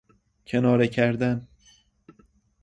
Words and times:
کناره 0.47 0.87
کردن 0.87 1.47